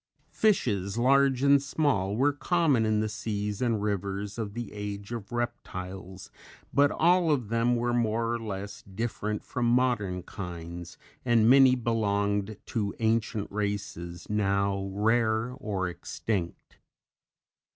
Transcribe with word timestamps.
Fishes, 0.31 0.97
large 0.97 1.43
and 1.43 1.61
small, 1.61 2.15
were 2.15 2.33
common 2.33 2.87
in 2.87 3.01
the 3.01 3.07
seas 3.07 3.61
and 3.61 3.83
rivers 3.83 4.39
of 4.39 4.55
the 4.55 4.73
Age 4.73 5.11
of 5.11 5.31
Reptiles 5.31 6.31
but 6.73 6.89
all 6.89 7.29
of 7.29 7.49
them 7.49 7.75
were 7.75 7.93
more 7.93 8.33
or 8.33 8.39
less 8.39 8.81
different 8.81 9.43
from 9.43 9.67
modern 9.67 10.23
kinds, 10.23 10.97
and 11.23 11.47
many 11.47 11.75
belonged 11.75 12.57
to 12.65 12.95
ancient 12.97 13.51
races 13.51 14.27
now 14.27 14.89
rare 14.91 15.51
or 15.59 15.87
extinct. 15.87 16.79